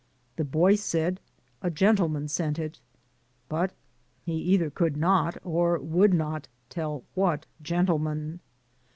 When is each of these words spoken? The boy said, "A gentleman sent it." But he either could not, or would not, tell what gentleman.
The 0.37 0.43
boy 0.43 0.73
said, 0.77 1.19
"A 1.61 1.69
gentleman 1.69 2.27
sent 2.27 2.57
it." 2.57 2.79
But 3.47 3.71
he 4.23 4.33
either 4.33 4.71
could 4.71 4.97
not, 4.97 5.37
or 5.45 5.77
would 5.77 6.11
not, 6.11 6.47
tell 6.71 7.03
what 7.13 7.45
gentleman. 7.61 8.39